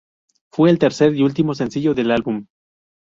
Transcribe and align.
Fue 0.51 0.71
el 0.71 0.79
tercer 0.79 1.13
y 1.15 1.21
último 1.21 1.53
sencillo 1.53 1.93
del 1.93 2.09
álbum. 2.09 2.47